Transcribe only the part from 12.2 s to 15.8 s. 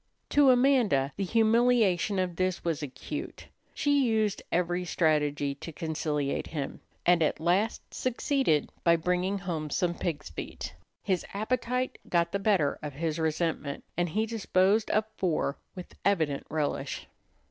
the better of his resentment, and he disposed of four